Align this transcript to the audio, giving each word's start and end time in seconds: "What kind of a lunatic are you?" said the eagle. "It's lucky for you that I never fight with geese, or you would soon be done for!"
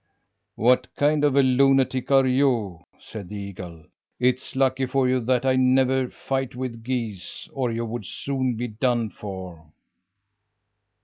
"What 0.55 0.87
kind 0.95 1.23
of 1.23 1.35
a 1.35 1.43
lunatic 1.43 2.09
are 2.09 2.25
you?" 2.25 2.85
said 2.97 3.29
the 3.29 3.35
eagle. 3.37 3.85
"It's 4.19 4.55
lucky 4.55 4.87
for 4.87 5.07
you 5.07 5.19
that 5.19 5.45
I 5.45 5.55
never 5.57 6.09
fight 6.09 6.55
with 6.55 6.81
geese, 6.83 7.47
or 7.53 7.69
you 7.71 7.85
would 7.85 8.07
soon 8.07 8.55
be 8.55 8.67
done 8.67 9.11
for!" 9.11 9.71